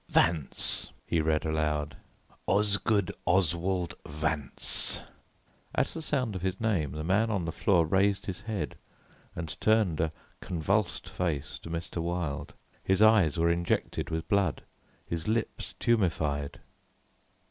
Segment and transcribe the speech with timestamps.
[0.09, 1.95] "Vance," he read aloud,
[2.47, 5.03] "Osgood Oswald Vance."
[5.75, 8.79] At the sound of his name, the man on the floor raised his head
[9.35, 12.01] and turned a convulsed face to Mr.
[12.01, 12.55] Wilde.
[12.83, 14.63] His eyes were injected with blood,
[15.05, 16.61] his lips tumefied.